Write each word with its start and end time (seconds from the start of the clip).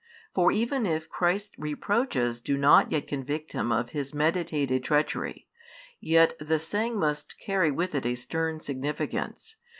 For 0.33 0.51
even 0.51 0.87
if 0.87 1.07
Christ's 1.11 1.53
reproaches 1.59 2.41
do 2.41 2.57
not 2.57 2.91
yet 2.91 3.07
convict 3.07 3.53
him 3.53 3.71
of 3.71 3.91
his 3.91 4.15
meditated 4.15 4.83
treachery, 4.83 5.47
yet 5.99 6.33
the 6.39 6.57
saying 6.57 6.97
must 6.97 7.37
carry 7.39 7.69
with 7.69 7.93
it 7.93 8.07
a 8.07 8.15
stern 8.15 8.59
significance. 8.61 9.57